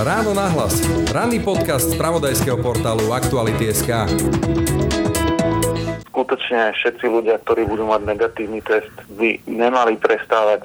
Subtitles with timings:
[0.00, 0.80] Ráno nahlas.
[1.12, 4.08] Ranný podcast z pravodajského portálu Aktuality.sk
[6.20, 10.62] skutočne všetci ľudia, ktorí budú mať negatívny test, by nemali prestávať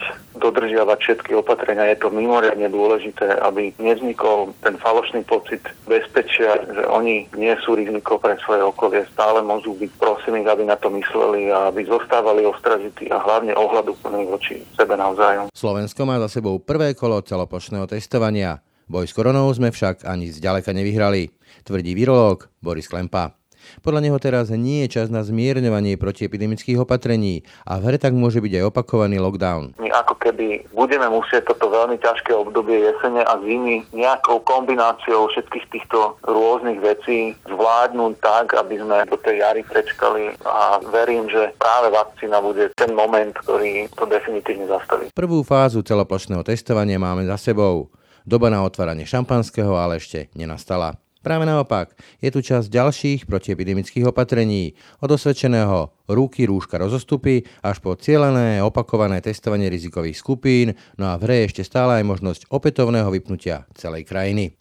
[0.49, 1.89] dodržiavať všetky opatrenia.
[1.89, 8.21] Je to mimoriadne dôležité, aby nevznikol ten falošný pocit bezpečia, že oni nie sú riziko
[8.21, 9.05] pre svoje okolie.
[9.11, 9.91] Stále môžu byť.
[9.97, 13.97] Prosím ich, aby na to mysleli a aby zostávali ostražití a hlavne ohľadu
[14.35, 15.49] voči sebe navzájom.
[15.55, 18.61] Slovensko má za sebou prvé kolo celoplošného testovania.
[18.85, 21.33] Boj s koronou sme však ani zďaleka nevyhrali,
[21.65, 23.33] tvrdí virológ Boris Klempa.
[23.81, 28.41] Podľa neho teraz nie je čas na zmierňovanie protiepidemických opatrení a v hre tak môže
[28.41, 29.77] byť aj opakovaný lockdown.
[29.77, 35.65] My ako keby budeme musieť toto veľmi ťažké obdobie jesene a zimy nejakou kombináciou všetkých
[35.71, 41.93] týchto rôznych vecí zvládnuť tak, aby sme do tej jary prečkali a verím, že práve
[41.93, 45.13] vakcína bude ten moment, ktorý to definitívne zastaví.
[45.15, 47.93] Prvú fázu celoplošného testovania máme za sebou.
[48.25, 51.04] Doba na otváranie šampanského ale ešte nenastala.
[51.25, 57.97] Práve naopak, je tu čas ďalších protiepidemických opatrení, od osvedčeného ruky, rúška, rozostupy, až po
[57.97, 63.65] cieľené, opakované testovanie rizikových skupín, no a v hre ešte stále aj možnosť opätovného vypnutia
[63.73, 64.53] celej krajiny.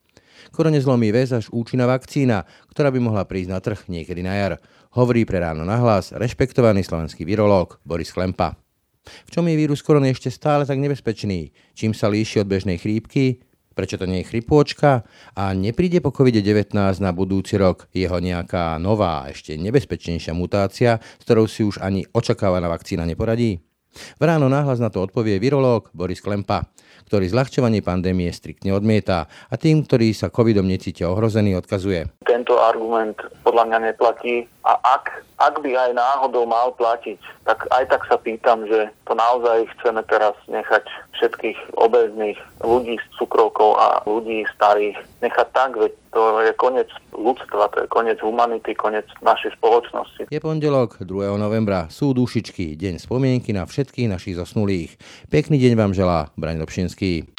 [0.56, 4.52] Korone zlomí väz až účinná vakcína, ktorá by mohla prísť na trh niekedy na jar,
[4.96, 8.56] hovorí pre ráno nahlas rešpektovaný slovenský virológ Boris Klempa.
[9.04, 11.52] V čom je vírus korony ešte stále tak nebezpečný?
[11.76, 13.44] Čím sa líši od bežnej chrípky?
[13.74, 15.02] Prečo to nie je chrypôčka
[15.34, 21.50] a nepríde po COVID-19 na budúci rok jeho nejaká nová, ešte nebezpečnejšia mutácia, s ktorou
[21.50, 23.60] si už ani očakávaná vakcína neporadí?
[23.94, 26.66] V ráno náhlas na to odpovie virológ Boris Klempa,
[27.06, 32.10] ktorý zľahčovanie pandémie striktne odmieta a tým, ktorí sa covidom necítia ohrození, odkazuje.
[32.26, 33.14] Tento argument
[33.46, 38.16] podľa mňa neplatí a ak, ak by aj náhodou mal platiť, tak aj tak sa
[38.16, 40.84] pýtam, že to naozaj chceme teraz nechať
[41.20, 47.68] všetkých obezných ľudí s cukrovkou a ľudí starých nechať tak, veď to je koniec ľudstva,
[47.76, 50.32] to je koniec humanity, koniec našej spoločnosti.
[50.32, 51.36] Je pondelok 2.
[51.36, 54.96] novembra, sú dušičky, deň spomienky na všetkých našich zosnulých.
[55.28, 57.36] Pekný deň vám želá Braň Dobšinský.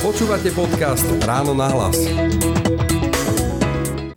[0.00, 2.59] Počúvate podcast Ráno na hlas.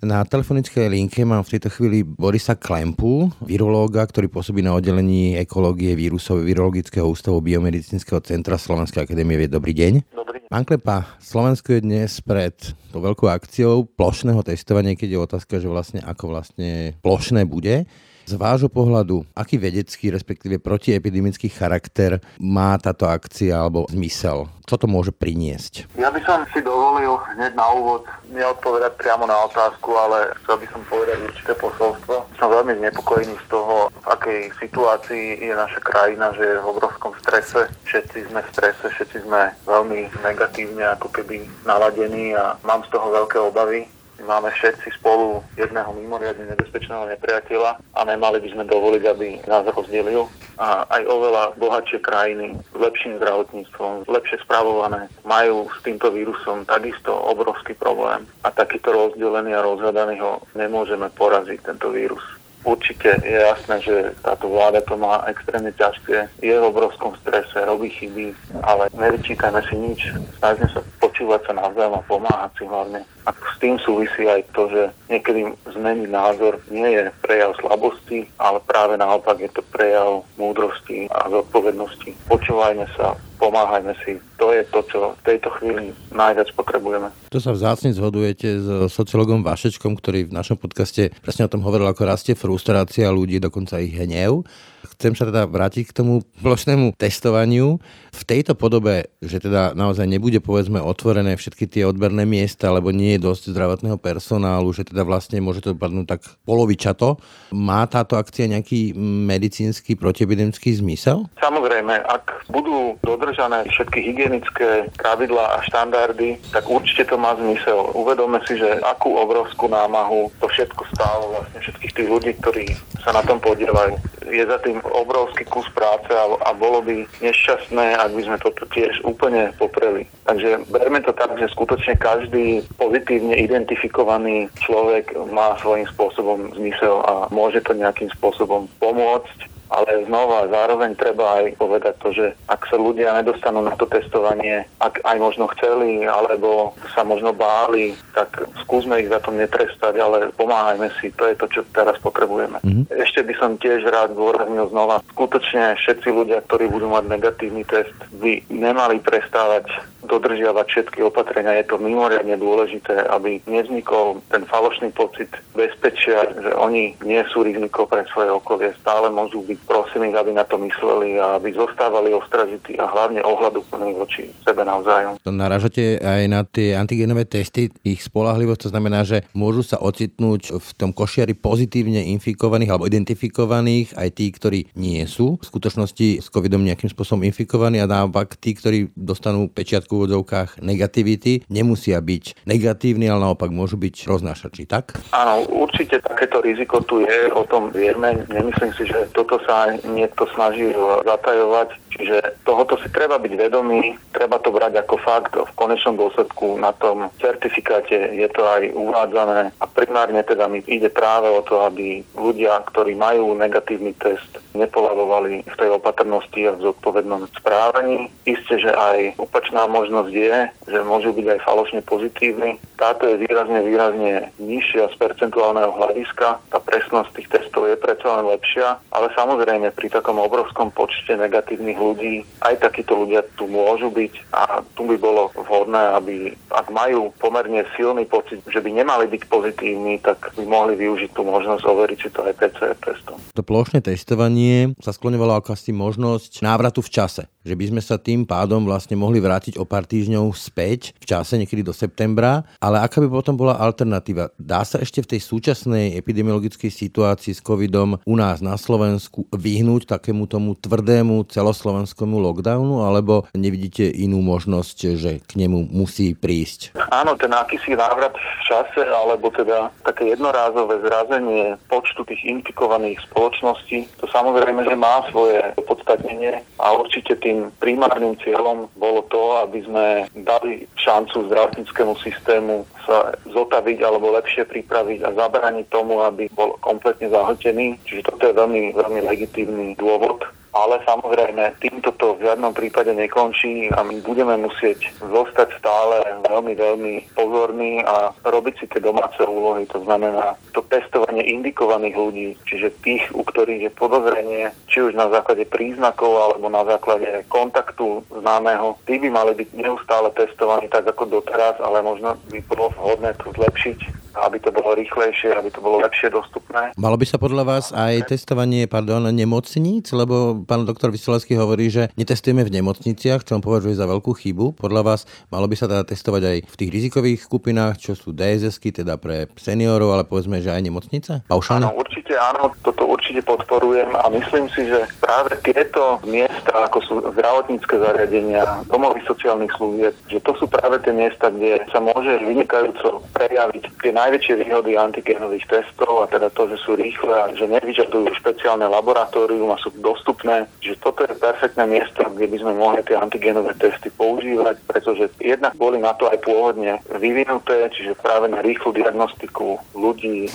[0.03, 5.95] Na telefonickej linke mám v tejto chvíli Borisa Klempu, virológa, ktorý pôsobí na oddelení ekológie
[5.95, 9.47] vírusov Virologického ústavu Biomedicínskeho centra Slovenskej akadémie.
[9.47, 10.03] Dobrý deň.
[10.11, 10.51] Dobrý deň.
[10.51, 12.51] Pán Klepa, Slovensko je dnes pred
[12.91, 17.87] tou veľkou akciou plošného testovania, keď je otázka, že vlastne ako vlastne plošné bude.
[18.23, 24.47] Z vášho pohľadu, aký vedecký, respektíve protiepidemický charakter má táto akcia alebo zmysel?
[24.63, 25.91] Čo to môže priniesť?
[25.99, 30.67] Ja by som si dovolil hneď na úvod neodpovedať priamo na otázku, ale chcel by
[30.71, 32.15] som povedať určité posolstvo.
[32.39, 37.11] Som veľmi znepokojený z toho, v akej situácii je naša krajina, že je v obrovskom
[37.19, 37.67] strese.
[37.83, 43.11] Všetci sme v strese, všetci sme veľmi negatívne ako keby naladení a mám z toho
[43.11, 43.83] veľké obavy
[44.23, 50.27] máme všetci spolu jedného mimoriadne nebezpečného nepriateľa a nemali by sme dovoliť, aby nás rozdelil.
[50.57, 57.09] A aj oveľa bohatšie krajiny s lepším zdravotníctvom, lepšie spravované, majú s týmto vírusom takisto
[57.09, 58.25] obrovský problém.
[58.45, 62.21] A takýto rozdelený a rozhľadaný ho nemôžeme poraziť, tento vírus.
[62.63, 67.91] Určite je jasné, že táto vláda to má extrémne ťažké, je v obrovskom strese, robí
[67.91, 68.31] chyby,
[68.63, 69.99] ale nevyčítajme si nič,
[70.39, 70.79] snažíme sa
[71.13, 73.05] počúvať sa navzájom a pomáhať si hlavne.
[73.23, 78.57] A s tým súvisí aj to, že niekedy zmeniť názor nie je prejav slabosti, ale
[78.65, 82.17] práve naopak je to prejav múdrosti a zodpovednosti.
[82.25, 84.17] Počúvajme sa, pomáhajme si.
[84.41, 87.13] To je to, čo v tejto chvíli najviac potrebujeme.
[87.29, 91.85] To sa vzácne zhodujete s sociologom Vašečkom, ktorý v našom podcaste presne o tom hovoril,
[91.85, 94.41] ako rastie frustrácia ľudí, dokonca ich hnev.
[94.83, 97.79] Chcem sa teda vrátiť k tomu plošnému testovaniu.
[98.13, 103.15] V tejto podobe, že teda naozaj nebude povedzme otvorené všetky tie odberné miesta, lebo nie
[103.17, 107.17] je dosť zdravotného personálu, že teda vlastne môže to padnúť tak polovičato.
[107.55, 108.93] Má táto akcia nejaký
[109.27, 111.25] medicínsky protiepidemický zmysel?
[111.41, 117.91] Samozrejme, ak budú dodržané všetky hygienické pravidlá a štandardy, tak určite to má zmysel.
[117.97, 122.65] Uvedome si, že akú obrovskú námahu to všetko stálo vlastne všetkých tých ľudí, ktorí
[123.03, 123.97] sa na tom podielajú.
[124.31, 128.63] Je za tým obrovský kus práce a, a bolo by nešťastné, ak by sme toto
[128.71, 130.07] tiež úplne popreli.
[130.25, 137.27] Takže berme to tak, že skutočne každý pozitívne identifikovaný človek má svojím spôsobom zmysel a
[137.29, 142.77] môže to nejakým spôsobom pomôcť ale znova zároveň treba aj povedať to, že ak sa
[142.77, 148.99] ľudia nedostanú na to testovanie, ak aj možno chceli, alebo sa možno báli, tak skúsme
[149.01, 152.59] ich za to netrestať, ale pomáhajme si, to je to, čo teraz potrebujeme.
[152.61, 152.85] Mm-hmm.
[152.93, 157.95] Ešte by som tiež rád dôraznil znova, skutočne všetci ľudia, ktorí budú mať negatívny test,
[158.19, 159.69] by nemali prestávať
[160.03, 161.63] dodržiavať všetky opatrenia.
[161.63, 167.87] Je to mimoriadne dôležité, aby nevznikol ten falošný pocit bezpečia, že oni nie sú riziko
[167.87, 168.75] pre svoje okolie.
[168.83, 173.21] Stále môžu byť, prosím ich, aby na to mysleli a aby zostávali ostražití a hlavne
[173.21, 175.19] ohľadu voči sebe navzájom.
[175.23, 180.69] Naražate aj na tie antigenové testy, ich spolahlivosť, to znamená, že môžu sa ocitnúť v
[180.75, 186.63] tom košiari pozitívne infikovaných alebo identifikovaných aj tí, ktorí nie sú v skutočnosti s covidom
[186.63, 193.11] nejakým spôsobom infikovaní a naopak tí, ktorí dostanú pečiatku v odzovkách negativity, nemusia byť negatívni,
[193.11, 194.95] ale naopak môžu byť roznášači, tak?
[195.11, 198.23] Áno, určite takéto riziko tu je, o tom vieme.
[198.31, 200.71] Nemyslím si, že toto sa niekto snaží
[201.05, 201.69] zatajovať.
[201.93, 205.37] Čiže tohoto si treba byť vedomý, treba to brať ako fakt.
[205.37, 210.89] V konečnom dôsledku na tom certifikáte je to aj uvádzané a primárne teda mi ide
[210.89, 216.63] práve o to, aby ľudia, ktorí majú negatívny test, nepolavovali v tej opatrnosti a v
[216.65, 218.09] zodpovednom správaní.
[218.25, 220.35] Isté, že aj opačná možnosť je,
[220.73, 222.57] že môžu byť aj falošne pozitívni.
[222.81, 226.41] Táto je výrazne, výrazne nižšia z percentuálneho hľadiska.
[226.49, 229.32] Tá presnosť tých testov je predsa len lepšia, ale samozrejme
[229.73, 234.95] pri takom obrovskom počte negatívnych ľudí aj takíto ľudia tu môžu byť a tu by
[234.99, 236.15] bolo vhodné, aby
[236.53, 241.25] ak majú pomerne silný pocit, že by nemali byť pozitívni, tak by mohli využiť tú
[241.25, 243.17] možnosť overiť si to aj PCR testom.
[243.33, 247.99] To plošné testovanie sa skloňovalo ako asi možnosť návratu v čase že by sme sa
[247.99, 252.79] tým pádom vlastne mohli vrátiť o pár týždňov späť v čase, niekedy do septembra, ale
[252.79, 254.31] aká by potom bola alternatíva?
[254.39, 259.99] Dá sa ešte v tej súčasnej epidemiologickej situácii s covidom u nás na Slovensku vyhnúť
[259.99, 266.79] takému tomu tvrdému celoslovenskému lockdownu, alebo nevidíte inú možnosť, že k nemu musí prísť?
[266.95, 273.89] Áno, ten akýsi návrat v čase, alebo teda také jednorázové zrazenie počtu tých infikovaných spoločností,
[273.99, 279.65] to samozrejme, že má svoje podstatnenie a určite tým tým primárnym cieľom bolo to, aby
[279.65, 286.53] sme dali šancu zdravotníckému systému sa zotaviť alebo lepšie pripraviť a zabrániť tomu, aby bol
[286.61, 287.81] kompletne zahltený.
[287.89, 290.21] Čiže toto je veľmi, veľmi legitívny dôvod
[290.53, 296.53] ale samozrejme týmto to v žiadnom prípade nekončí a my budeme musieť zostať stále veľmi,
[296.53, 299.65] veľmi pozorní a robiť si tie domáce úlohy.
[299.73, 305.09] To znamená to testovanie indikovaných ľudí, čiže tých, u ktorých je podozrenie, či už na
[305.09, 311.09] základe príznakov alebo na základe kontaktu známeho, tí by mali byť neustále testovaní tak ako
[311.09, 315.81] doteraz, ale možno by bolo vhodné to zlepšiť aby to bolo rýchlejšie, aby to bolo
[315.81, 316.73] lepšie dostupné.
[316.77, 321.89] Malo by sa podľa vás aj testovanie pardon, nemocníc, lebo pán doktor Vyselecký hovorí, že
[321.97, 324.57] netestujeme v nemocniciach, čo on považuje za veľkú chybu.
[324.57, 328.61] Podľa vás malo by sa teda testovať aj v tých rizikových skupinách, čo sú dss
[328.61, 331.11] teda pre seniorov, ale povedzme, že aj nemocnice?
[331.29, 331.69] Paušálne?
[331.69, 336.93] Áno, určite áno, toto určite podporujem a myslím si, že práve tieto miesta, ako sú
[337.13, 343.03] zdravotnícke zariadenia, domovy sociálnych služieb, že to sú práve tie miesta, kde sa môže vynikajúco
[343.13, 348.11] prejaviť tie najväčšie výhody antigénových testov a teda to, že sú rýchle a že nevyžadujú
[348.19, 352.99] špeciálne laboratórium a sú dostupné, že toto je perfektné miesto, kde by sme mohli tie
[352.99, 358.75] antigénové testy používať, pretože jednak boli na to aj pôvodne vyvinuté, čiže práve na rýchlu
[358.75, 360.27] diagnostiku ľudí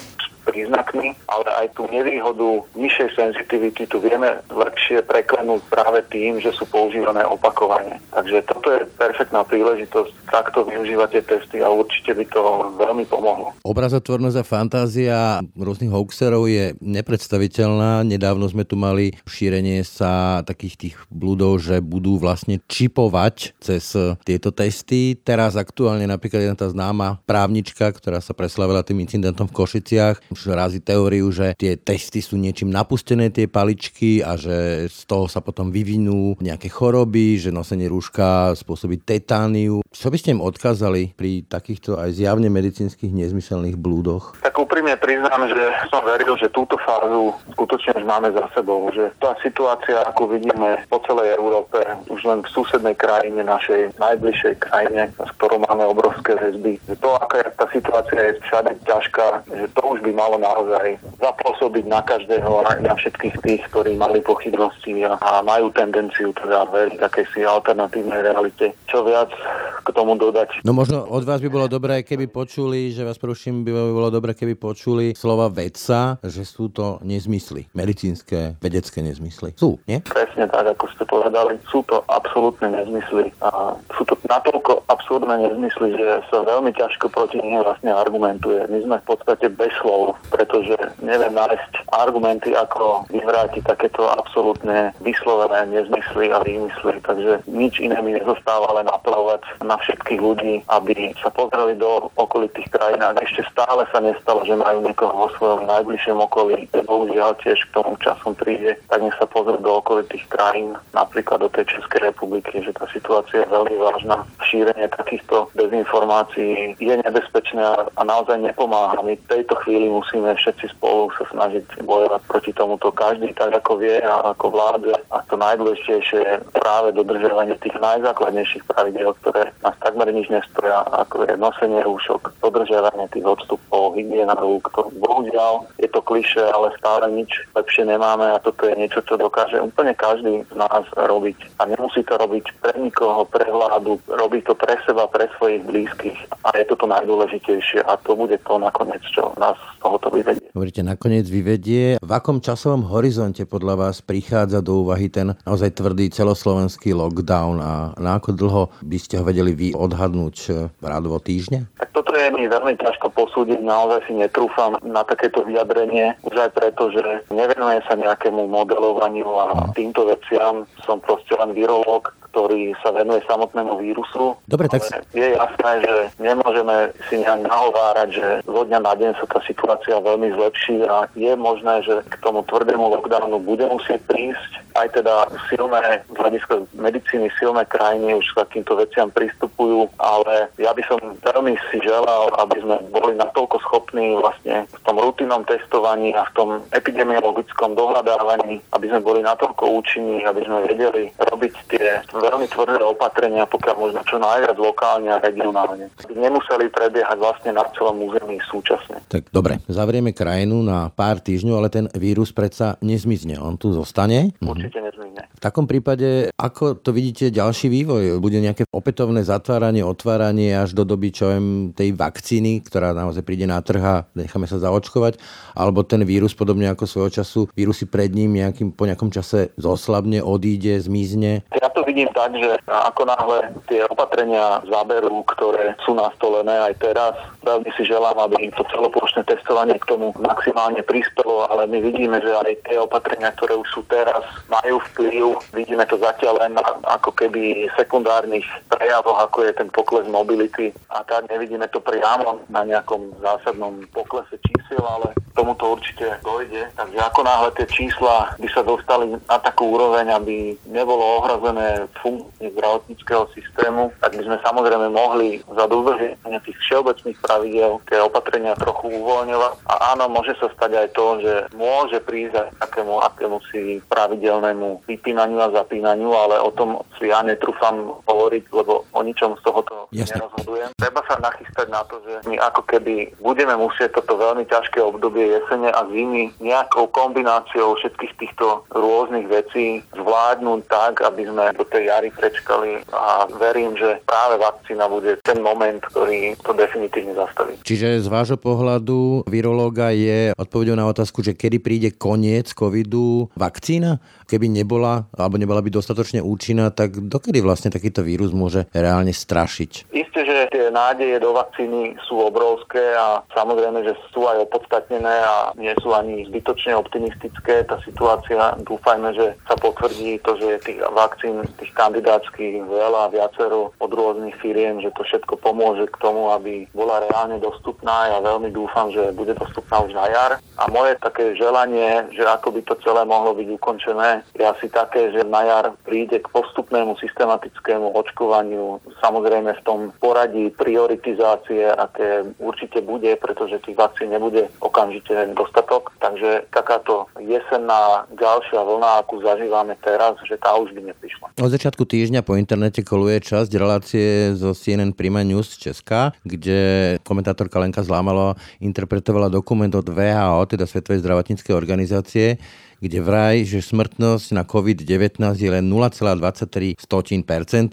[0.48, 6.64] príznakmi, ale aj tú nevýhodu nižšej senzitivity tu vieme lepšie preklenúť práve tým, že sú
[6.64, 8.00] používané opakovane.
[8.16, 12.40] Takže toto je perfektná príležitosť takto využívať tie testy a určite by to
[12.80, 13.52] veľmi pomohlo.
[13.60, 15.18] Obrazotvornosť a fantázia
[15.52, 18.08] rôznych hoaxerov je nepredstaviteľná.
[18.08, 23.92] Nedávno sme tu mali šírenie sa takých tých blúdov, že budú vlastne čipovať cez
[24.24, 25.18] tieto testy.
[25.18, 30.54] Teraz aktuálne napríklad jedna tá známa právnička, ktorá sa preslavila tým incidentom v Košiciach, už
[30.54, 35.42] razí teóriu, že tie testy sú niečím napustené, tie paličky a že z toho sa
[35.42, 39.82] potom vyvinú nejaké choroby, že nosenie rúška spôsobí tetániu.
[39.90, 44.38] Čo by ste im odkázali pri takýchto aj zjavne medicínskych nezmyselných blúdoch?
[44.38, 49.10] Tak úprimne priznám, že som veril, že túto fázu skutočne už máme za sebou, že
[49.18, 55.10] tá situácia, ako vidíme po celej Európe, už len v susednej krajine, našej najbližšej krajine,
[55.18, 59.98] s ktorou máme obrovské väzby, to, aká tá situácia je všade ťažká, že to už
[60.04, 65.40] by malo naozaj zapôsobiť na každého, aj na všetkých tých, ktorí mali pochybnosti a, a
[65.40, 68.76] majú tendenciu teda veriť akejsi alternatívnej realite.
[68.84, 69.32] Čo viac
[69.80, 70.60] k tomu dodať?
[70.68, 74.36] No možno od vás by bolo dobré, keby počuli, že vás poruším, by bolo dobré,
[74.36, 79.56] keby počuli slova vedca, že sú to nezmysly, medicínske, vedecké nezmysly.
[79.56, 80.04] Sú, nie?
[80.04, 85.96] Presne tak, ako ste povedali, sú to absolútne nezmysly a sú to natoľko absurdné nezmysly,
[85.96, 88.60] že sa veľmi ťažko proti nim vlastne argumentuje.
[88.68, 95.68] My sme v podstate bez slov pretože neviem nájsť argumenty, ako vyvrátiť takéto absolútne vyslovené
[95.72, 97.00] nezmysly a výmysly.
[97.02, 102.68] Takže nič iné mi nezostáva len apelovať na všetkých ľudí, aby sa pozreli do okolitých
[102.72, 103.00] krajín.
[103.02, 107.74] Ak ešte stále sa nestalo, že majú niekoho vo svojom najbližšom okolí, bohužiaľ tiež k
[107.74, 112.60] tomu časom príde, tak nech sa pozrieť do okolitých krajín, napríklad do tej Českej republiky,
[112.62, 114.24] že tá situácia je veľmi vážna.
[114.44, 117.62] Šírenie takýchto dezinformácií je nebezpečné
[117.96, 119.00] a naozaj nepomáha.
[119.04, 122.94] My v tejto chvíli musíme všetci spolu sa snažiť bojovať proti tomuto.
[122.94, 124.94] Každý tak, ako vie a ako vládze.
[125.10, 131.26] A to najdôležitejšie je práve dodržovanie tých najzákladnejších pravidel, ktoré nás takmer nič nestoja, ako
[131.26, 134.70] je nosenie rúšok, dodržiavanie tých odstupov, hygiena rúk.
[134.78, 139.18] To, bohužiaľ je to kliše, ale stále nič lepšie nemáme a toto je niečo, čo
[139.18, 141.58] dokáže úplne každý z nás robiť.
[141.58, 146.18] A nemusí to robiť pre nikoho, pre vládu, robí to pre seba, pre svojich blízkych.
[146.46, 149.56] A je to najdôležitejšie a to bude to nakoniec, čo nás
[149.88, 150.52] z tohoto vyvedie.
[150.52, 151.96] Hovoríte, nakoniec vyvedie.
[151.96, 157.72] V akom časovom horizonte podľa vás prichádza do úvahy ten naozaj tvrdý celoslovenský lockdown a
[157.96, 161.72] na ako dlho by ste ho vedeli vy odhadnúť rádovo týždne?
[161.80, 166.50] Tak toto je mi veľmi ťažko posúdiť, naozaj si netrúfam na takéto vyjadrenie, už aj
[166.52, 172.92] preto, že nevenujem sa nejakému modelovaniu a týmto veciam, som proste len virológ, ktorý sa
[172.92, 174.36] venuje samotnému vírusu.
[174.46, 174.84] Dobre, tak...
[175.16, 179.96] Je jasné, že nemôžeme si nejak nahovárať, že zo dňa na deň sa tá situácia
[179.98, 184.52] veľmi zlepší a je možné, že k tomu tvrdému lockdownu bude musieť prísť.
[184.78, 190.70] Aj teda silné, z hľadiska medicíny silné krajiny už k takýmto veciam pristupujú, ale ja
[190.70, 196.14] by som veľmi si želal, aby sme boli natoľko schopní vlastne v tom rutinnom testovaní
[196.14, 201.88] a v tom epidemiologickom dohľadávaní, aby sme boli natoľko účinní, aby sme vedeli robiť tie
[202.18, 205.88] veľmi tvrdé opatrenia, pokiaľ možno čo najviac lokálne a regionálne.
[206.10, 208.98] Nemuseli prebiehať vlastne na celom území súčasne.
[209.06, 213.38] Tak dobre, zavrieme krajinu na pár týždňov, ale ten vírus predsa nezmizne.
[213.38, 214.34] On tu zostane?
[214.42, 214.97] Určite nezmizne.
[215.38, 218.18] V takom prípade, ako to vidíte ďalší vývoj?
[218.18, 223.46] Bude nejaké opätovné zatváranie, otváranie až do doby čo viem, tej vakcíny, ktorá naozaj príde
[223.46, 225.22] na trh a necháme sa zaočkovať?
[225.54, 230.26] Alebo ten vírus, podobne ako svojho času, vírusy pred ním nejakým, po nejakom čase zoslabne,
[230.26, 231.46] odíde, zmizne?
[231.54, 237.14] Ja to vidím tak, že ako náhle tie opatrenia zaberú, ktoré sú nastolené aj teraz,
[237.46, 242.34] veľmi si želám, aby to celoplošné testovanie k tomu maximálne prispelo, ale my vidíme, že
[242.34, 245.27] aj tie opatrenia, ktoré už sú teraz, majú vplyv.
[245.52, 246.52] Vidíme to zatiaľ len
[246.86, 252.62] ako keby sekundárnych prejavoch, ako je ten pokles mobility a tak nevidíme to priamo na
[252.64, 256.66] nejakom zásadnom poklese čísiel, ale tomuto určite dojde.
[256.74, 262.50] Takže ako náhle tie čísla by sa dostali na takú úroveň, aby nebolo ohrozené funkcie
[262.58, 268.90] zdravotníckého systému, tak by sme samozrejme mohli za dodržanie tých všeobecných pravidel tie opatrenia trochu
[268.90, 269.52] uvoľňovať.
[269.70, 274.86] A áno, môže sa stať aj to, že môže prísť aj takému akému si pravidelnému
[274.86, 279.90] vypínaniu a zapínaniu, ale o tom si ja netrúfam hovoriť, lebo o ničom z tohoto
[279.90, 280.22] Jasne.
[280.22, 280.70] nerozhodujem.
[280.78, 285.34] Treba sa nachystať na to, že my ako keby budeme musieť toto veľmi ťažké obdobie
[285.34, 291.90] jesene a zimy nejakou kombináciou všetkých týchto rôznych vecí zvládnuť tak, aby sme do tej
[291.90, 297.58] jary prečkali a verím, že práve vakcína bude ten moment, ktorý to definitívne zastaví.
[297.64, 304.00] Čiže z vášho pohľadu virológa je odpovedou na otázku, že kedy príde koniec covidu vakcína?
[304.28, 309.92] Keby nebola, alebo nebola by dostatočne účinná, tak dokedy vlastne takýto vírus môže reálne strašiť?
[309.94, 315.52] Isté, že tie nádeje do vakcíny sú obrovské a samozrejme, že sú aj opodstatnené a
[315.54, 317.62] nie sú ani zbytočne optimistické.
[317.68, 323.70] Tá situácia, dúfajme, že sa potvrdí to, že je tých vakcín, tých kandidátskych veľa, viacero
[323.78, 328.10] od rôznych firiem, že to všetko pomôže k tomu, aby bola reálne dostupná.
[328.10, 330.32] Ja veľmi dúfam, že bude dostupná už na jar.
[330.58, 334.97] A moje také želanie, že ako by to celé mohlo byť ukončené, je asi také,
[335.14, 338.82] že na jar príde k postupnému systematickému očkovaniu.
[338.98, 345.94] Samozrejme v tom poradí prioritizácie, aké určite bude, pretože tých vakcín nebude okamžite dostatok.
[346.02, 351.26] Takže takáto jesenná ďalšia vlna, akú zažívame teraz, že tá už by neprišla.
[351.38, 356.58] Od začiatku týždňa po internete koluje časť relácie zo CNN Prima News Česka, kde
[357.06, 362.40] komentátorka Lenka Zlámalo interpretovala dokument od VHO, teda Svetovej zdravotníckej organizácie,
[362.78, 366.78] kde vraj, že smrtnosť na COVID-19 je len 0,23%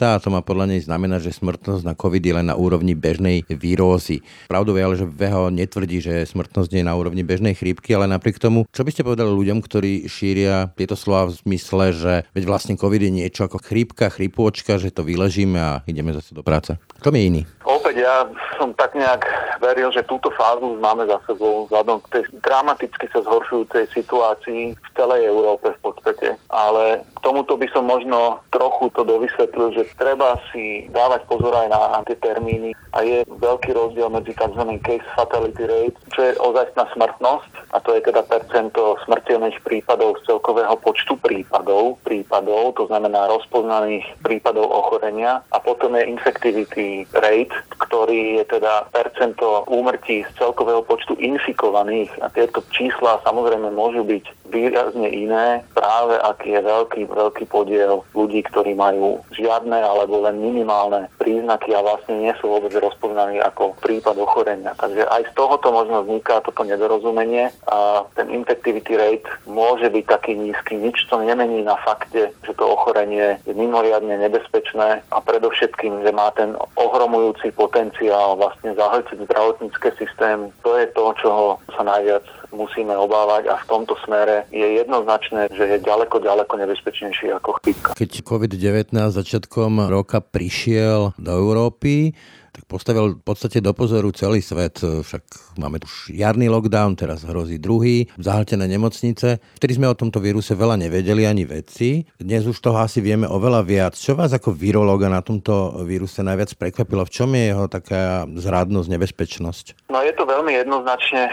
[0.02, 3.46] a to má podľa nej znamená, že smrtnosť na COVID je len na úrovni bežnej
[3.48, 4.26] vírózy.
[4.50, 8.42] Pravdou je ale, že VHO netvrdí, že smrtnosť je na úrovni bežnej chrípky, ale napriek
[8.42, 12.74] tomu, čo by ste povedali ľuďom, ktorí šíria tieto slova v zmysle, že veď vlastne
[12.76, 16.76] COVID je niečo ako chrípka, chrípôčka, že to vyležíme a ideme zase do práce.
[16.98, 17.42] Kto je iný?
[17.66, 18.30] Opäť ja
[18.62, 19.26] som tak nejak
[19.58, 24.88] veril, že túto fázu máme za sebou vzhľadom k tej dramaticky sa zhoršujúcej situácii v
[24.94, 26.38] celej Európe v podstate.
[26.54, 32.06] Ale tomuto by som možno trochu to dovysvetlil, že treba si dávať pozor aj na
[32.06, 34.62] tie termíny a je veľký rozdiel medzi tzv.
[34.86, 40.30] case fatality rate, čo je ozajstná smrtnosť a to je teda percento smrteľných prípadov z
[40.30, 48.46] celkového počtu prípadov, prípadov, to znamená rozpoznaných prípadov ochorenia a potom je infectivity rate, ktorý
[48.46, 55.10] je teda percento úmrtí z celkového počtu infikovaných a tieto čísla samozrejme môžu byť výrazne
[55.10, 61.72] iné, práve ak je veľký, veľký podiel ľudí, ktorí majú žiadne alebo len minimálne príznaky
[61.72, 64.76] a vlastne nie sú vôbec rozpoznaní ako prípad ochorenia.
[64.76, 70.36] Takže aj z tohoto možno vzniká toto nedorozumenie a ten infectivity rate môže byť taký
[70.36, 70.76] nízky.
[70.76, 76.30] Nič to nemení na fakte, že to ochorenie je mimoriadne nebezpečné a predovšetkým, že má
[76.36, 80.52] ten ohromujúci potenciál vlastne zahltiť zdravotnícke systém.
[80.68, 85.64] To je to, čoho sa najviac musíme obávať a v tomto smere je jednoznačné, že
[85.76, 87.90] je ďaleko, ďaleko nebezpečnejší ako chrípka.
[87.94, 92.16] Keď COVID-19 začiatkom roka prišiel do Európy,
[92.56, 94.80] tak postavil v podstate do pozoru celý svet.
[94.80, 99.44] Však máme už jarný lockdown, teraz hrozí druhý, zahltené nemocnice.
[99.60, 102.08] Vtedy sme o tomto víruse veľa nevedeli ani vedci.
[102.16, 103.94] Dnes už toho asi vieme oveľa viac.
[104.00, 107.04] Čo vás ako virológa na tomto víruse najviac prekvapilo?
[107.04, 109.92] V čom je jeho taká zradnosť, nebezpečnosť?
[109.92, 111.28] No je to veľmi jednoznačne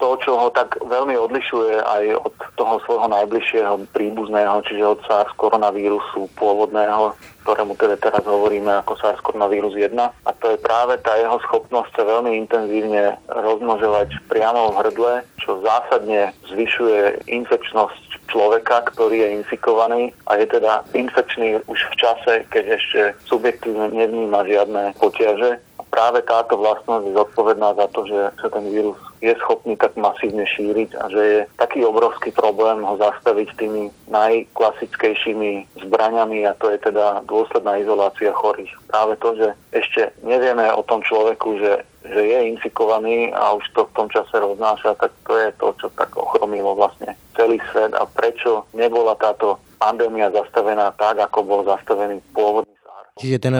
[0.00, 5.30] to, čo ho tak veľmi odlišuje aj od toho svojho najbližšieho príbuzného, čiže od SARS
[5.38, 9.92] koronavírusu pôvodného, ktorému teda teraz hovoríme ako SARS koronavírus 1.
[9.98, 15.58] A to je práve tá jeho schopnosť sa veľmi intenzívne rozmnožovať priamo v hrdle, čo
[15.60, 22.64] zásadne zvyšuje infekčnosť človeka, ktorý je infikovaný a je teda infekčný už v čase, keď
[22.80, 25.60] ešte subjektívne nevníma žiadne potiaže
[25.92, 30.42] práve táto vlastnosť je zodpovedná za to, že sa ten vírus je schopný tak masívne
[30.48, 36.80] šíriť a že je taký obrovský problém ho zastaviť tými najklasickejšími zbraňami a to je
[36.80, 38.72] teda dôsledná izolácia chorých.
[38.90, 43.86] Práve to, že ešte nevieme o tom človeku, že že je infikovaný a už to
[43.86, 48.02] v tom čase roznáša, tak to je to, čo tak ochromilo vlastne celý svet a
[48.10, 53.14] prečo nebola táto pandémia zastavená tak, ako bol zastavený pôvodný SARS.
[53.22, 53.54] Čiže ten,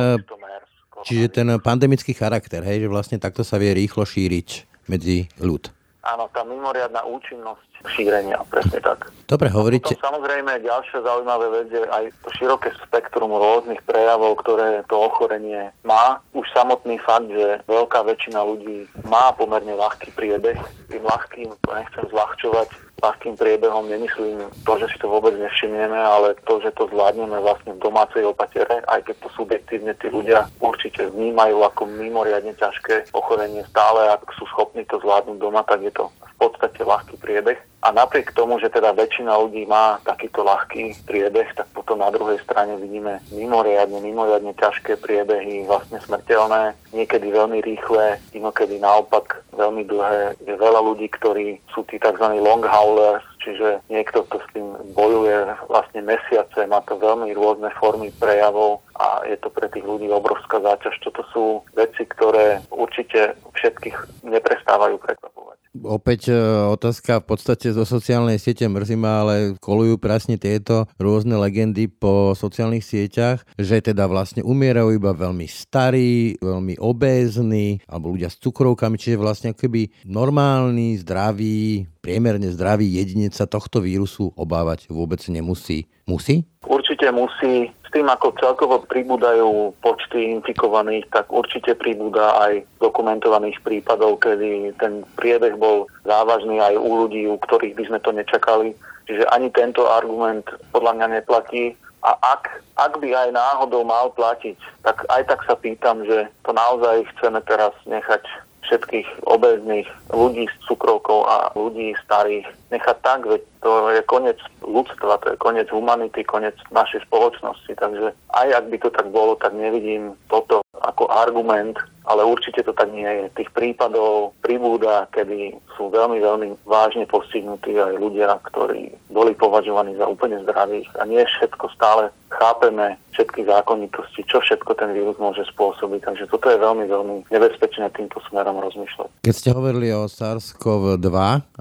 [1.02, 4.48] Čiže ten pandemický charakter, hej, že vlastne takto sa vie rýchlo šíriť
[4.86, 5.70] medzi ľud.
[6.02, 9.06] Áno, tá mimoriadná účinnosť šírenia, presne tak.
[9.30, 9.94] Dobre, hovoríte...
[9.94, 15.70] Potom samozrejme ďalšia zaujímavá vec je aj to široké spektrum rôznych prejavov, ktoré to ochorenie
[15.86, 16.18] má.
[16.34, 20.58] Už samotný fakt, že veľká väčšina ľudí má pomerne ľahký priebeh,
[20.90, 22.68] tým ľahkým, to nechcem zľahčovať,
[23.00, 27.74] ľahkým priebehom nemyslím to, že si to vôbec nevšimneme, ale to, že to zvládneme vlastne
[27.74, 33.64] v domácej opatere, aj keď to subjektívne tí ľudia určite vnímajú ako mimoriadne ťažké ochorenie
[33.72, 37.58] stále, ak sú schopní to zvládnuť doma, tak je to v podstate ľahký priebeh.
[37.82, 42.38] A napriek tomu, že teda väčšina ľudí má takýto ľahký priebeh, tak potom na druhej
[42.46, 50.38] strane vidíme mimoriadne, mimoriadne ťažké priebehy, vlastne smrteľné, niekedy veľmi rýchle, inokedy naopak veľmi dlhé.
[50.46, 52.38] Je veľa ľudí, ktorí sú tí tzv.
[52.38, 58.14] long haulers, čiže niekto, kto s tým bojuje vlastne mesiace, má to veľmi rôzne formy
[58.14, 61.02] prejavov a je to pre tých ľudí obrovská záťaž.
[61.02, 65.41] Toto sú veci, ktoré určite všetkých neprestávajú prekvapovať.
[65.72, 66.36] Opäť e,
[66.68, 72.36] otázka v podstate zo sociálnej siete mrzí ma, ale kolujú presne tieto rôzne legendy po
[72.36, 79.00] sociálnych sieťach, že teda vlastne umierajú iba veľmi starí, veľmi obézni alebo ľudia s cukrovkami,
[79.00, 85.88] čiže vlastne keby normálny, zdravý, priemerne zdravý jedinec sa tohto vírusu obávať vôbec nemusí.
[86.04, 86.44] Musí?
[86.68, 94.72] Určite musí tým, ako celkovo pribúdajú počty infikovaných, tak určite pribúda aj dokumentovaných prípadov, kedy
[94.80, 98.72] ten priebeh bol závažný aj u ľudí, u ktorých by sme to nečakali.
[99.04, 101.76] Čiže ani tento argument podľa mňa neplatí.
[102.02, 102.50] A ak,
[102.82, 107.38] ak by aj náhodou mal platiť, tak aj tak sa pýtam, že to naozaj chceme
[107.46, 108.26] teraz nechať
[108.62, 115.20] všetkých obezných ľudí s cukrovkou a ľudí starých nechať tak, veď to je koniec ľudstva,
[115.22, 117.72] to je koniec humanity, koniec našej spoločnosti.
[117.74, 122.72] Takže aj ak by to tak bolo, tak nevidím toto ako argument, ale určite to
[122.74, 123.26] tak nie je.
[123.38, 130.08] Tých prípadov pribúda, kedy sú veľmi, veľmi vážne postihnutí aj ľudia, ktorí boli považovaní za
[130.10, 136.00] úplne zdravých a nie všetko stále chápeme všetky zákonitosti, čo všetko ten vírus môže spôsobiť.
[136.02, 139.08] Takže toto je veľmi, veľmi nebezpečné týmto smerom rozmýšľať.
[139.22, 141.08] Keď ste hovorili o SARS-CoV-2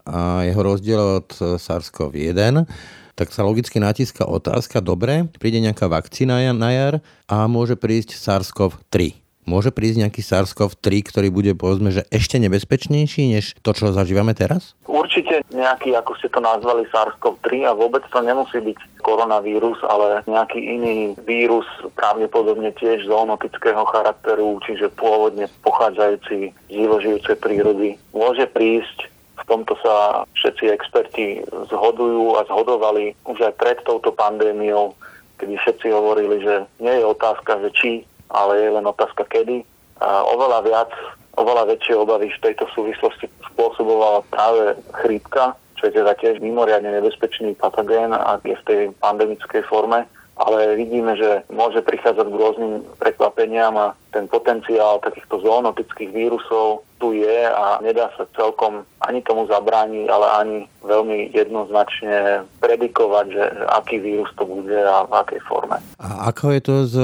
[0.07, 1.29] a jeho rozdiel od
[1.61, 2.65] SARS-CoV-1,
[3.13, 6.93] tak sa logicky natíska otázka, dobre, príde nejaká vakcína na jar
[7.29, 9.20] a môže prísť SARS-CoV-3.
[9.45, 14.77] Môže prísť nejaký SARS-CoV-3, ktorý bude povedzme, že ešte nebezpečnejší než to, čo zažívame teraz?
[14.85, 20.61] Určite nejaký, ako ste to nazvali, SARS-CoV-3 a vôbec to nemusí byť koronavírus, ale nejaký
[20.61, 21.65] iný vírus,
[21.97, 27.97] pravdepodobne tiež zoonotického charakteru, čiže pôvodne pochádzajúci z živožijúcej prírody.
[28.13, 29.09] Môže prísť
[29.41, 31.25] v tomto sa všetci experti
[31.73, 34.93] zhodujú a zhodovali už aj pred touto pandémiou,
[35.41, 37.89] kedy všetci hovorili, že nie je otázka, že či
[38.31, 39.67] ale je len otázka kedy.
[40.01, 40.91] A oveľa viac,
[41.37, 47.53] oveľa väčšie obavy v tejto súvislosti spôsobovala práve chrípka, čo je teda tiež mimoriadne nebezpečný
[47.59, 50.09] patogén, ak je v tej pandemickej forme
[50.41, 57.17] ale vidíme, že môže prichádzať k rôznym prekvapeniam a ten potenciál takýchto zoonotických vírusov tu
[57.17, 63.97] je a nedá sa celkom ani tomu zabrániť, ale ani veľmi jednoznačne predikovať, že aký
[63.97, 65.81] vírus to bude a v akej forme.
[65.97, 66.95] A ako je to s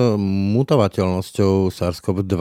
[0.54, 2.38] mutovateľnosťou SARS-CoV-2?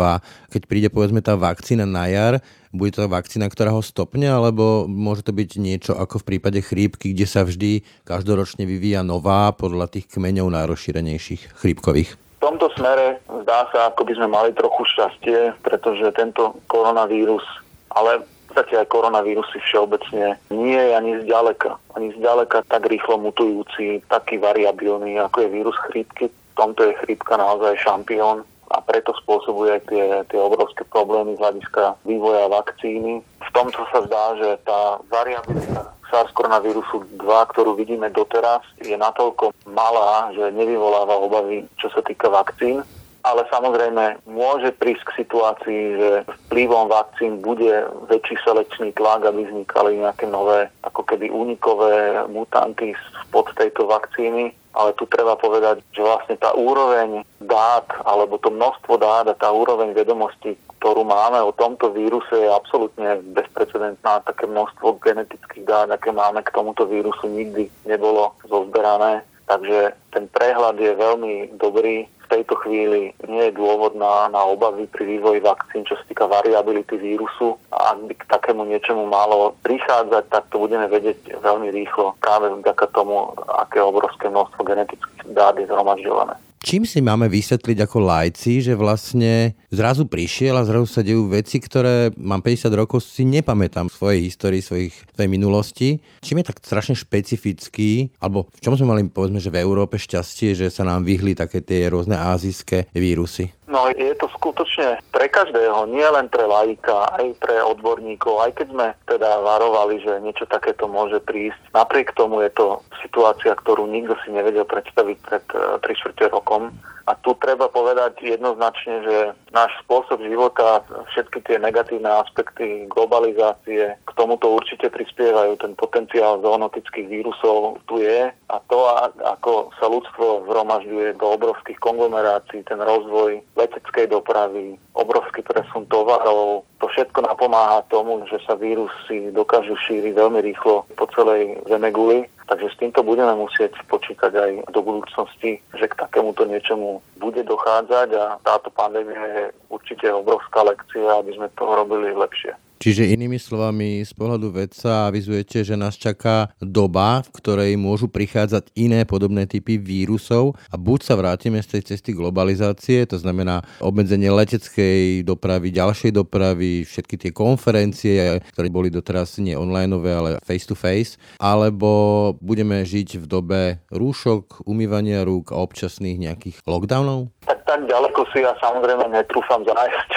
[0.53, 2.45] Keď príde povedzme tá vakcína na jar,
[2.77, 7.17] bude to vakcína, ktorá ho stopne, alebo môže to byť niečo ako v prípade chrípky,
[7.17, 12.26] kde sa vždy každoročne vyvíja nová podľa tých kmeňov najrozšírenejších chrípkových?
[12.47, 17.43] Tomto smere zdá sa, ako by sme mali trochu šťastie, pretože tento koronavírus,
[17.91, 23.99] ale v podstate aj koronavírusy všeobecne nie je ani zďaleka, ani zďaleka tak rýchlo mutujúci,
[24.07, 26.31] taký variabilný, ako je vírus chrípky.
[26.31, 31.99] V tomto je chrípka naozaj šampión a preto spôsobuje tie, tie obrovské problémy z hľadiska
[32.07, 33.27] vývoja vakcíny.
[33.57, 37.25] Tomto sa zdá, že tá variabilita SARS koronavírusu 2,
[37.57, 42.85] ktorú vidíme doteraz, je natoľko malá, že nevyvoláva obavy, čo sa týka vakcín.
[43.25, 46.11] Ale samozrejme môže prísť k situácii, že
[46.47, 52.93] vplyvom vakcín bude väčší selekčný tlak, aby vznikali nejaké nové, ako keby únikové mutanty
[53.25, 59.01] spod tejto vakcíny ale tu treba povedať, že vlastne tá úroveň dát, alebo to množstvo
[59.01, 64.23] dát a tá úroveň vedomostí, ktorú máme o tomto víruse je absolútne bezprecedentná.
[64.23, 69.25] Také množstvo genetických dát, aké máme k tomuto vírusu, nikdy nebolo zozberané.
[69.47, 74.91] Takže ten prehľad je veľmi dobrý v tejto chvíli nie je dôvod na, na obavy
[74.91, 77.55] pri vývoji vakcín, čo sa týka variability vírusu.
[77.71, 82.51] A ak by k takému niečomu malo prichádzať, tak to budeme vedieť veľmi rýchlo práve
[82.51, 83.31] vďaka tomu,
[83.63, 86.35] aké obrovské množstvo genetických dát je zhromažďované.
[86.61, 91.63] Čím si máme vysvetliť ako lajci, že vlastne zrazu prišiel a zrazu sa dejú veci,
[91.63, 95.89] ktoré mám 50 rokov, si nepamätám svojej histórii, svojich, svojej minulosti.
[96.21, 100.53] Čím je tak strašne špecifický, alebo v čom sme mali povedzme, že v Európe šťastie,
[100.53, 103.56] že sa nám vyhli také tie rôzne azijské vírusy?
[103.67, 108.67] No je to skutočne pre každého, nie len pre laika, aj pre odborníkov, aj keď
[108.71, 111.59] sme teda varovali, že niečo takéto môže prísť.
[111.75, 116.71] Napriek tomu je to situácia, ktorú nikto si nevedel predstaviť pred 3 eh, čtvrte rokom.
[117.07, 119.17] A tu treba povedať jednoznačne, že
[119.55, 120.83] náš spôsob života,
[121.15, 125.55] všetky tie negatívne aspekty globalizácie k tomuto určite prispievajú.
[125.63, 128.79] Ten potenciál zoonotických vírusov tu je a to,
[129.23, 136.87] ako sa ľudstvo zhromažďuje do obrovských konglomerácií, ten rozvoj leteckej dopravy, obrovský presun tovarov, to
[136.93, 142.79] všetko napomáha tomu, že sa vírusy dokážu šíriť veľmi rýchlo po celej Zemeguli Takže s
[142.79, 148.71] týmto budeme musieť počítať aj do budúcnosti, že k takémuto niečomu bude dochádzať a táto
[148.71, 152.55] pandémia je určite obrovská lekcia, aby sme to robili lepšie.
[152.77, 158.69] Čiže inými slovami, z pohľadu vedca avizujete, že nás čaká doba, v ktorej môžu prichádzať
[158.77, 164.29] iné podobné typy vírusov a buď sa vrátime z tej cesty globalizácie, to znamená obmedzenie
[164.29, 170.77] leteckej dopravy, ďalšej dopravy, všetky tie konferencie, ktoré boli doteraz nie online, ale face to
[170.77, 177.33] face, alebo budeme žiť v dobe rúšok, umývania rúk a občasných nejakých lockdownov?
[177.49, 180.11] Tak, tak ďaleko si ja samozrejme netrúfam zájsť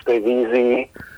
[0.00, 0.74] z tej vízii,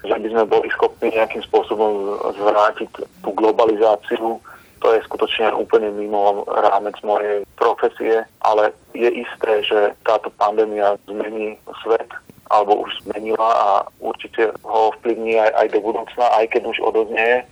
[0.06, 2.90] že by sme boli schopní nejakým spôsobom zvrátiť
[3.24, 4.38] tú globalizáciu.
[4.78, 11.58] To je skutočne úplne mimo rámec mojej profesie, ale je isté, že táto pandémia zmení
[11.82, 12.06] svet
[12.48, 13.68] alebo už zmenila a
[14.00, 17.44] určite ho vplyvní aj, aj do budúcna, aj keď už odoznie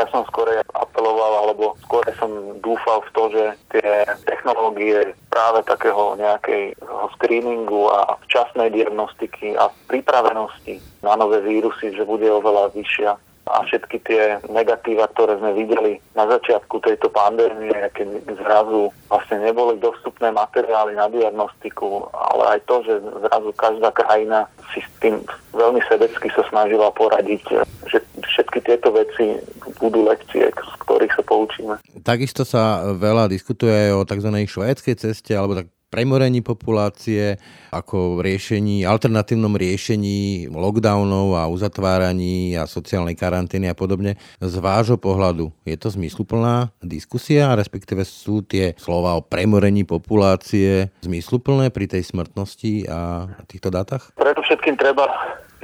[0.00, 3.44] ja som skôr apeloval, alebo skôr som dúfal v to, že
[3.76, 3.90] tie
[4.24, 12.24] technológie práve takého nejakého screeningu a včasnej diagnostiky a pripravenosti na nové vírusy, že bude
[12.32, 13.12] oveľa vyššia.
[13.50, 19.74] A všetky tie negatíva, ktoré sme videli na začiatku tejto pandémie, keď zrazu vlastne neboli
[19.82, 22.94] dostupné materiály na diagnostiku, ale aj to, že
[23.26, 25.18] zrazu každá krajina si s tým
[25.50, 27.42] veľmi sebecky sa snažila poradiť,
[27.90, 29.42] že všetky tieto veci
[29.80, 31.74] budú lekcie, z ktorých sa poučíme.
[32.04, 34.30] Takisto sa veľa diskutuje o tzv.
[34.44, 37.34] švédskej ceste, alebo tak premorení populácie,
[37.74, 44.14] ako riešení, alternatívnom riešení lockdownov a uzatváraní a sociálnej karantény a podobne.
[44.38, 51.74] Z vášho pohľadu je to zmysluplná diskusia, respektíve sú tie slova o premorení populácie zmysluplné
[51.74, 54.14] pri tej smrtnosti a týchto dátach?
[54.14, 55.10] Predovšetkým treba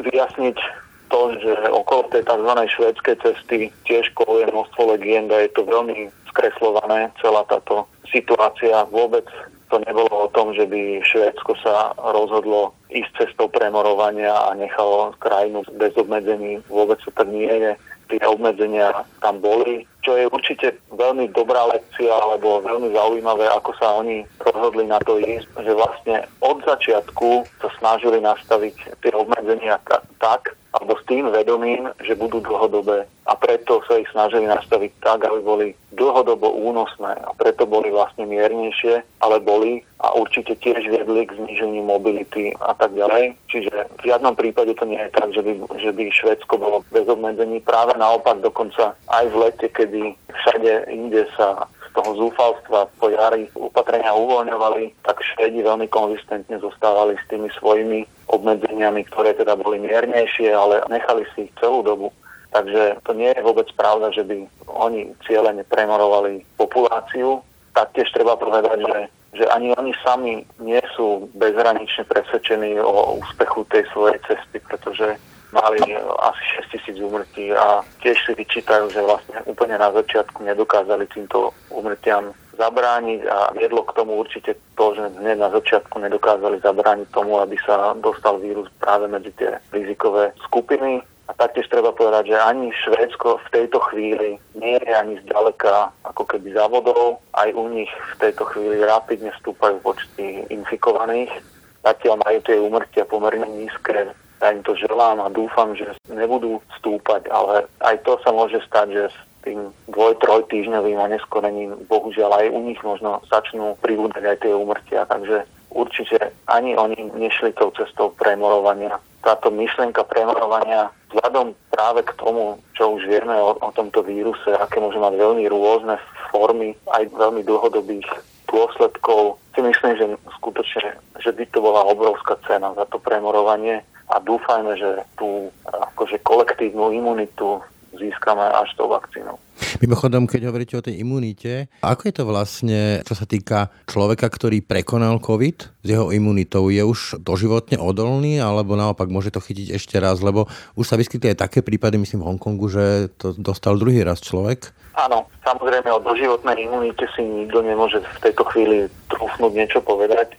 [0.02, 2.52] vyjasniť to, že okolo tej tzv.
[2.52, 8.84] švédskej cesty tiež koluje množstvo legend a je to veľmi skreslované celá táto situácia.
[8.92, 9.24] Vôbec
[9.70, 15.66] to nebolo o tom, že by Švédsko sa rozhodlo ísť cestou premorovania a nechalo krajinu
[15.74, 16.62] bez obmedzení.
[16.70, 17.72] Vôbec to tak nie je.
[18.06, 23.98] Tie obmedzenia tam boli, čo je určite veľmi dobrá lekcia, alebo veľmi zaujímavé, ako sa
[23.98, 29.82] oni rozhodli na to ísť, že vlastne od začiatku sa snažili nastaviť tie obmedzenia
[30.22, 35.26] tak, alebo s tým vedomím, že budú dlhodobé a preto sa ich snažili nastaviť tak,
[35.26, 41.24] aby boli dlhodobo únosné a preto boli vlastne miernejšie, ale boli a určite tiež viedli
[41.24, 43.32] k zníženiu mobility a tak ďalej.
[43.48, 47.08] Čiže v žiadnom prípade to nie je tak, že by, že by Švedsko bolo bez
[47.08, 47.64] obmedzení.
[47.64, 51.64] Práve naopak dokonca aj v lete, kedy všade inde sa
[51.96, 59.08] toho zúfalstva po jari opatrenia uvoľňovali, tak Švedi veľmi konzistentne zostávali s tými svojimi obmedzeniami,
[59.08, 62.12] ktoré teda boli miernejšie, ale nechali si ich celú dobu.
[62.52, 67.40] Takže to nie je vôbec pravda, že by oni cieľene premorovali populáciu.
[67.72, 69.00] Taktiež treba povedať, že,
[69.40, 75.16] že ani oni sami nie sú bezhranične presvedčení o úspechu tej svojej cesty, pretože
[75.56, 81.08] mali asi 6 tisíc úmrtí a tiež si vyčítajú, že vlastne úplne na začiatku nedokázali
[81.08, 87.08] týmto úmrtiam zabrániť a viedlo k tomu určite to, že hneď na začiatku nedokázali zabrániť
[87.12, 91.04] tomu, aby sa dostal vírus práve medzi tie rizikové skupiny.
[91.26, 96.22] A taktiež treba povedať, že ani Švédsko v tejto chvíli nie je ani zďaleka ako
[96.22, 97.18] keby závodov.
[97.34, 101.34] Aj u nich v tejto chvíli rapidne stúpajú počty infikovaných.
[101.82, 107.28] Zatiaľ majú tie úmrtia pomerne nízke ja im to želám a dúfam, že nebudú stúpať,
[107.32, 112.46] ale aj to sa môže stať, že s tým dvoj, troj týždňovým oneskorením bohužiaľ aj
[112.50, 118.10] u nich možno začnú pribúdať aj tie úmrtia, takže určite ani oni nešli tou cestou
[118.18, 118.98] premorovania.
[119.22, 124.82] Táto myšlienka premorovania vzhľadom práve k tomu, čo už vieme o, o tomto víruse, aké
[124.82, 125.98] môže mať veľmi rôzne
[126.30, 128.06] formy, aj veľmi dlhodobých
[128.50, 130.04] dôsledkov, si myslím, že
[130.40, 133.82] skutočne, že by to bola obrovská cena za to premorovanie
[134.12, 137.58] a dúfajme, že tú akože kolektívnu imunitu
[137.96, 139.40] získame až tou vakcínou.
[139.80, 144.60] Mimochodom, keď hovoríte o tej imunite, ako je to vlastne, čo sa týka človeka, ktorý
[144.60, 146.68] prekonal COVID s jeho imunitou?
[146.68, 150.20] Je už doživotne odolný, alebo naopak môže to chytiť ešte raz?
[150.20, 152.84] Lebo už sa vyskytli aj také prípady, myslím v Hongkongu, že
[153.16, 154.72] to dostal druhý raz človek.
[154.96, 160.36] Áno, samozrejme o doživotnej imunite si nikto nemôže v tejto chvíli trúfnúť niečo povedať.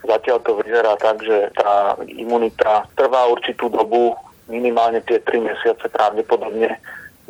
[0.00, 4.16] Zatiaľ to vyzerá tak, že tá imunita trvá určitú dobu,
[4.50, 6.76] minimálne tie 3 mesiace pravdepodobne.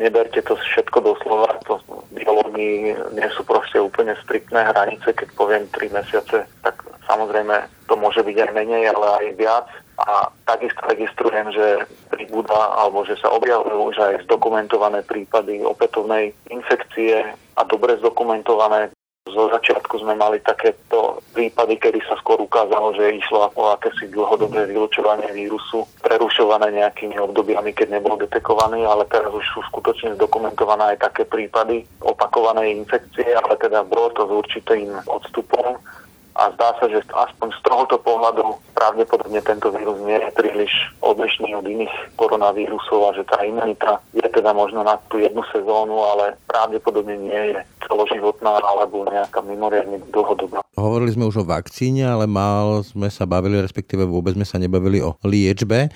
[0.00, 1.76] Neberte to všetko doslova, to
[2.16, 8.24] biológii nie sú proste úplne striktné hranice, keď poviem 3 mesiace, tak samozrejme to môže
[8.24, 9.68] byť aj menej, ale aj viac.
[10.00, 17.20] A takisto registrujem, že pribúda alebo že sa objavujú už aj zdokumentované prípady opätovnej infekcie
[17.36, 18.88] a dobre zdokumentované
[19.30, 24.66] zo začiatku sme mali takéto prípady, kedy sa skôr ukázalo, že išlo o akési dlhodobé
[24.66, 31.10] vylučovanie vírusu, prerušované nejakými obdobiami, keď nebol detekovaný, ale teraz už sú skutočne zdokumentované aj
[31.10, 35.78] také prípady opakovanej infekcie, ale teda bolo to s určitým odstupom
[36.38, 40.72] a zdá sa, že aspoň z tohoto pohľadu pravdepodobne tento vírus nie je príliš
[41.04, 46.00] odlišný od iných koronavírusov a že tá imunita je teda možno na tú jednu sezónu,
[46.00, 50.64] ale pravdepodobne nie je celoživotná alebo nejaká mimoriadne dlhodobá.
[50.78, 55.04] Hovorili sme už o vakcíne, ale málo sme sa bavili, respektíve vôbec sme sa nebavili
[55.04, 55.92] o liečbe.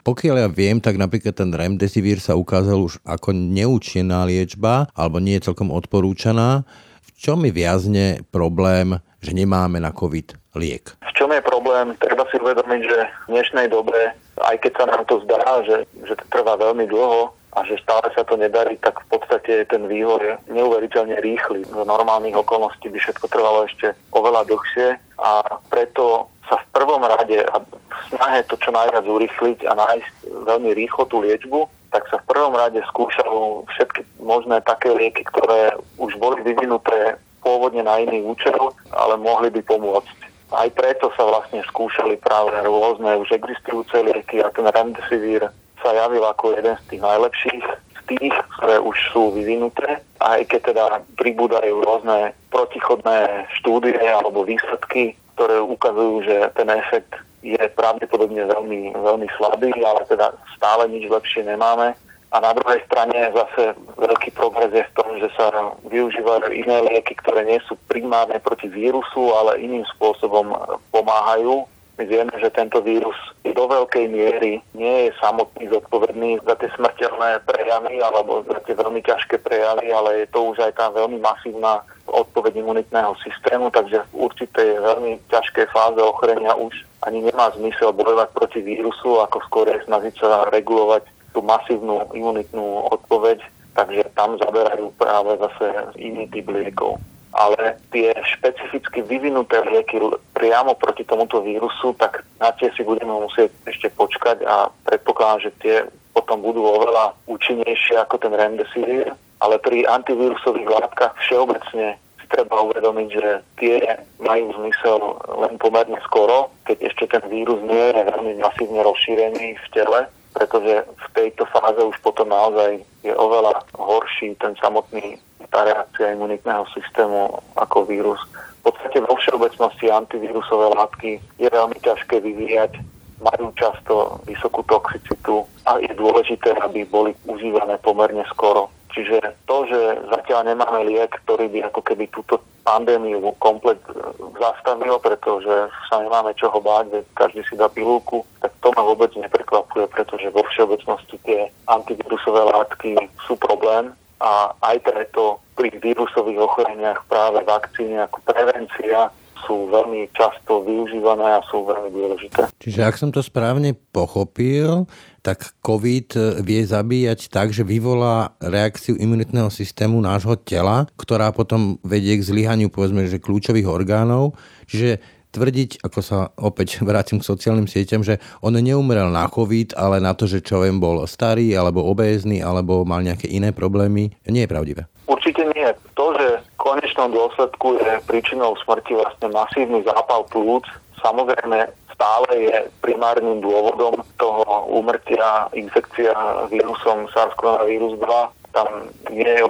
[0.00, 5.36] Pokiaľ ja viem, tak napríklad ten remdesivir sa ukázal už ako neúčinná liečba, alebo nie
[5.36, 6.64] je celkom odporúčaná.
[7.04, 10.96] V čom mi viazne problém že nemáme na COVID liek.
[11.04, 11.92] V čom je problém?
[12.00, 16.16] Treba si uvedomiť, že v dnešnej dobe, aj keď sa nám to zdá, že, že
[16.16, 20.38] to trvá veľmi dlho a že stále sa to nedarí, tak v podstate ten vývoj
[20.48, 21.66] neuveriteľne rýchly.
[21.66, 25.30] V normálnych okolností by všetko trvalo ešte oveľa dlhšie a
[25.68, 27.66] preto sa v prvom rade a v
[28.10, 30.14] snahe to čo najviac urýchliť a nájsť
[30.46, 35.74] veľmi rýchlo tú liečbu, tak sa v prvom rade skúšajú všetky možné také lieky, ktoré
[35.98, 40.18] už boli vyvinuté pôvodne na iný účel, ale mohli by pomôcť.
[40.50, 45.46] Aj preto sa vlastne skúšali práve rôzne už existujúce lieky a ten remdesivir
[45.78, 50.02] sa javil ako jeden z tých najlepších, z tých, ktoré už sú vyvinuté.
[50.18, 50.84] Aj keď teda
[51.16, 59.28] pribúdajú rôzne protichodné štúdie alebo výsledky, ktoré ukazujú, že ten efekt je pravdepodobne veľmi, veľmi
[59.40, 61.96] slabý, ale teda stále nič lepšie nemáme.
[62.30, 65.50] A na druhej strane zase veľký progres je v tom, že sa
[65.90, 70.54] využívajú iné lieky, ktoré nie sú primárne proti vírusu, ale iným spôsobom
[70.94, 71.66] pomáhajú.
[71.98, 77.44] My vieme, že tento vírus do veľkej miery nie je samotný zodpovedný za tie smrteľné
[77.44, 81.84] prejavy alebo za tie veľmi ťažké prejavy, ale je to už aj tá veľmi masívna
[82.08, 86.72] odpoveď imunitného systému, takže v určitej veľmi ťažkej fáze ochorenia už
[87.04, 92.90] ani nemá zmysel bojovať proti vírusu, ako skôr je snažiť sa regulovať tú masívnu imunitnú
[92.90, 93.40] odpoveď,
[93.74, 95.66] takže tam zaberajú práve zase
[95.98, 96.98] iný typ liekov.
[97.30, 100.02] Ale tie špecificky vyvinuté lieky
[100.34, 105.50] priamo proti tomuto vírusu, tak na tie si budeme musieť ešte počkať a predpokladám, že
[105.62, 105.76] tie
[106.10, 109.14] potom budú oveľa účinnejšie ako ten remdesivir.
[109.40, 111.96] Ale pri antivírusových látkach všeobecne
[112.28, 113.26] treba uvedomiť, že
[113.58, 113.78] tie
[114.22, 114.98] majú zmysel
[115.40, 120.86] len pomerne skoro, keď ešte ten vírus nie je veľmi masívne rozšírený v tele pretože
[120.86, 125.18] v tejto fáze už potom naozaj je oveľa horší ten samotný,
[125.50, 128.20] tá reakcia imunitného systému ako vírus.
[128.62, 132.78] V podstate vo všeobecnosti antivírusové látky je veľmi ťažké vyvíjať,
[133.20, 138.72] majú často vysokú toxicitu a je dôležité, aby boli užívané pomerne skoro.
[138.90, 143.98] Čiže to, že zatiaľ nemáme liek, ktorý by ako keby túto pandémiu komplet e,
[144.38, 149.90] zastavil, pretože sa nemáme čoho báť, každý si dá pilulku, tak to ma vôbec neprekvapuje,
[149.90, 152.94] pretože vo všeobecnosti tie antivírusové látky
[153.26, 153.90] sú problém
[154.22, 159.10] a aj preto pri vírusových ochoreniach práve vakcíny ako prevencia
[159.48, 162.52] sú veľmi často využívané a sú veľmi dôležité.
[162.60, 164.84] Čiže ak som to správne pochopil,
[165.20, 171.76] tak COVID e, vie zabíjať tak, že vyvolá reakciu imunitného systému nášho tela, ktorá potom
[171.84, 174.34] vedie k zlyhaniu povedzme, že kľúčových orgánov.
[174.68, 180.02] Čiže tvrdiť, ako sa opäť vrátim k sociálnym sieťam, že on neumrel na COVID, ale
[180.02, 184.42] na to, že čo viem, bol starý, alebo obézny, alebo mal nejaké iné problémy, nie
[184.44, 184.82] je pravdivé.
[185.10, 185.66] Určite nie.
[185.98, 190.62] To, že v konečnom dôsledku je príčinou smrti vlastne masívny zápal plúc,
[191.02, 191.66] samozrejme
[192.00, 196.16] stále je primárnym dôvodom toho úmrtia infekcia
[196.48, 198.08] vírusom SARS-CoV-2.
[198.56, 199.44] Tam nie je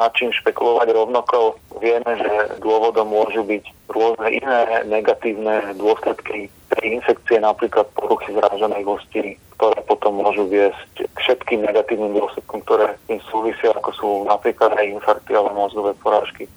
[0.00, 1.60] nad čím špekulovať rovnako.
[1.84, 9.36] Vieme, že dôvodom môžu byť rôzne iné negatívne dôsledky tej infekcie, napríklad poruchy zráženej kosti,
[9.60, 14.96] ktoré potom môžu viesť k všetkým negatívnym dôsledkom, ktoré tým súvisia, ako sú napríklad aj
[14.96, 16.48] infarkty alebo mozgové porážky.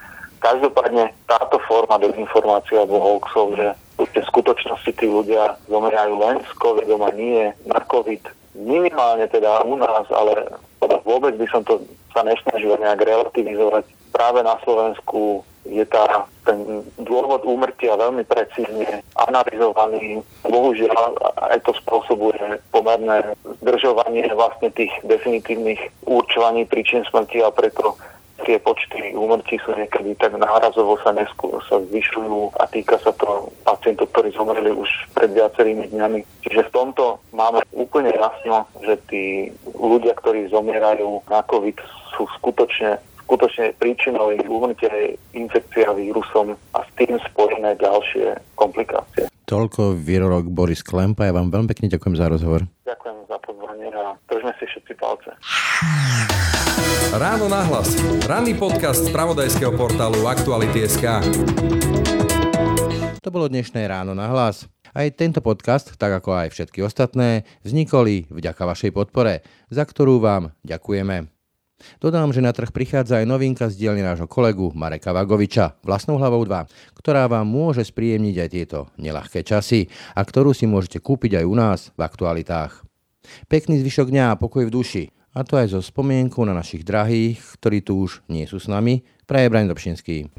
[0.46, 7.02] Každopádne táto forma dezinformácie alebo hoaxov, že v skutočnosti tí ľudia zomerajú len s covidom
[7.02, 8.22] a nie na covid,
[8.54, 10.54] minimálne teda u nás, ale
[11.02, 11.82] vôbec by som to
[12.14, 13.90] sa nesnažil nejak relativizovať.
[14.14, 20.22] Práve na Slovensku je tá, ten dôvod úmrtia veľmi precízne analyzovaný.
[20.46, 21.18] Bohužiaľ
[21.52, 23.34] aj to spôsobuje pomerné
[23.66, 27.98] zdržovanie vlastne tých definitívnych určovaní príčin smrti a preto
[28.44, 33.48] tie počty úmrtí sú niekedy tak nárazovo sa, neskôr, sa zvyšujú a týka sa to
[33.64, 36.20] pacientov, ktorí zomreli už pred viacerými dňami.
[36.44, 41.80] Čiže v tomto máme úplne jasno, že tí ľudia, ktorí zomierajú na COVID,
[42.16, 49.26] sú skutočne skutočne príčinou ich úmrtia je infekcia vírusom a s tým spojené ďalšie komplikácie.
[49.50, 51.26] Toľko virolog Boris Klempa.
[51.26, 52.70] Ja vám veľmi pekne ďakujem za rozhovor.
[52.86, 53.05] Ďakujem
[54.96, 55.32] palce.
[57.16, 57.96] Ráno nahlas.
[58.28, 61.24] Ranný podcast z pravodajského portálu Aktuality.sk
[63.24, 64.68] To bolo dnešné Ráno nahlas.
[64.96, 70.56] Aj tento podcast, tak ako aj všetky ostatné, vznikoli vďaka vašej podpore, za ktorú vám
[70.64, 71.36] ďakujeme.
[72.00, 76.48] Dodám, že na trh prichádza aj novinka z dielne nášho kolegu Mareka Vagoviča, vlastnou hlavou
[76.48, 81.46] 2, ktorá vám môže spríjemniť aj tieto nelahké časy a ktorú si môžete kúpiť aj
[81.46, 82.85] u nás v aktualitách.
[83.48, 85.04] Pekný zvyšok dňa a pokoj v duši.
[85.36, 89.04] A to aj so spomienkou na našich drahých, ktorí tu už nie sú s nami.
[89.28, 90.32] Praje Braň Dobšinský.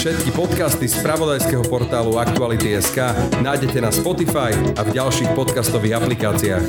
[0.00, 6.64] Všetky podcasty z pravodajského portálu Aktuality.sk nájdete na Spotify a v ďalších podcastových aplikáciách.